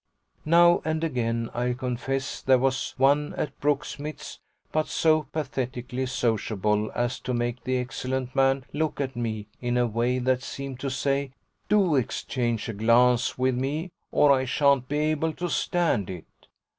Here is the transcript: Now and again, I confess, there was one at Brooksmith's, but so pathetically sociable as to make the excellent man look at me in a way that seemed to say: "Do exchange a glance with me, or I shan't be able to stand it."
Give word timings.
Now 0.47 0.81
and 0.83 1.03
again, 1.03 1.51
I 1.53 1.73
confess, 1.73 2.41
there 2.41 2.57
was 2.57 2.95
one 2.97 3.35
at 3.35 3.59
Brooksmith's, 3.59 4.39
but 4.71 4.87
so 4.87 5.27
pathetically 5.31 6.07
sociable 6.07 6.91
as 6.95 7.19
to 7.19 7.35
make 7.35 7.63
the 7.63 7.77
excellent 7.77 8.35
man 8.35 8.65
look 8.73 8.99
at 8.99 9.15
me 9.15 9.45
in 9.61 9.77
a 9.77 9.85
way 9.85 10.17
that 10.17 10.41
seemed 10.41 10.79
to 10.79 10.89
say: 10.89 11.33
"Do 11.69 11.95
exchange 11.97 12.67
a 12.67 12.73
glance 12.73 13.37
with 13.37 13.53
me, 13.53 13.91
or 14.11 14.31
I 14.31 14.45
shan't 14.45 14.87
be 14.87 14.97
able 14.97 15.33
to 15.33 15.49
stand 15.49 16.09
it." 16.09 16.25